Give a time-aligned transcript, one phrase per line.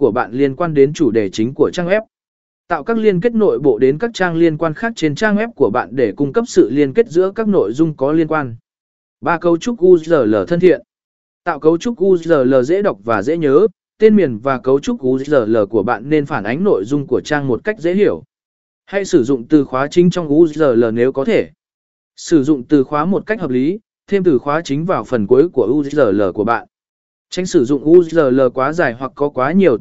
[0.00, 2.02] của bạn liên quan đến chủ đề chính của trang web.
[2.68, 5.52] Tạo các liên kết nội bộ đến các trang liên quan khác trên trang web
[5.52, 8.56] của bạn để cung cấp sự liên kết giữa các nội dung có liên quan.
[9.20, 10.80] Ba Cấu trúc URL thân thiện.
[11.44, 13.66] Tạo cấu trúc URL dễ đọc và dễ nhớ,
[13.98, 17.46] tên miền và cấu trúc URL của bạn nên phản ánh nội dung của trang
[17.46, 18.22] một cách dễ hiểu.
[18.86, 21.50] Hãy sử dụng từ khóa chính trong URL nếu có thể.
[22.16, 25.48] Sử dụng từ khóa một cách hợp lý, thêm từ khóa chính vào phần cuối
[25.48, 26.66] của URL của bạn.
[27.30, 29.78] Tránh sử dụng URL quá dài hoặc có quá nhiều